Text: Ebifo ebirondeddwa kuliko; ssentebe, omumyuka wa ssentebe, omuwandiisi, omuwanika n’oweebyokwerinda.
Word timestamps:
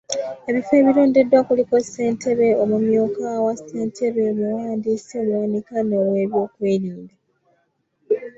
Ebifo 0.49 0.73
ebirondeddwa 0.79 1.39
kuliko; 1.47 1.75
ssentebe, 1.81 2.47
omumyuka 2.63 3.27
wa 3.45 3.53
ssentebe, 3.59 4.21
omuwandiisi, 4.31 5.11
omuwanika 5.21 5.75
n’oweebyokwerinda. 5.83 7.15